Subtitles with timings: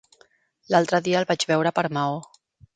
[0.75, 2.21] L'altre dia el vaig veure per Maó.